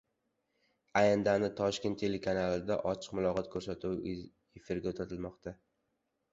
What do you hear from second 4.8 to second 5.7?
uzatilmoqda.